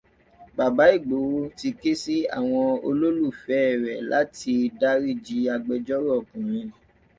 Bàbá 0.57 0.85
Ìgbòho 0.95 1.39
ti 1.57 1.69
ké 1.81 1.91
sí 2.03 2.15
àwọn 2.37 2.65
olólùfẹ́ 2.87 3.61
rẹ̀ 3.83 4.01
láti 4.11 4.53
dáríji 4.79 5.37
agbẹjọ́rò 5.53 6.09
ọkùnrin 6.21 6.69